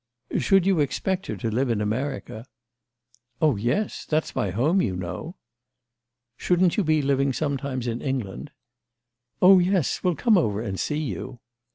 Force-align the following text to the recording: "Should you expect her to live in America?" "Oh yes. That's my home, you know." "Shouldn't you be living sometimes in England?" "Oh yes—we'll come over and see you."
"Should 0.39 0.65
you 0.65 0.79
expect 0.79 1.27
her 1.27 1.35
to 1.37 1.51
live 1.51 1.69
in 1.69 1.79
America?" 1.79 2.47
"Oh 3.39 3.55
yes. 3.55 4.03
That's 4.03 4.35
my 4.35 4.49
home, 4.49 4.81
you 4.81 4.95
know." 4.95 5.35
"Shouldn't 6.37 6.75
you 6.75 6.83
be 6.83 7.03
living 7.03 7.33
sometimes 7.33 7.85
in 7.85 8.01
England?" 8.01 8.49
"Oh 9.43 9.59
yes—we'll 9.59 10.15
come 10.15 10.39
over 10.39 10.59
and 10.59 10.79
see 10.79 10.97
you." 10.97 11.39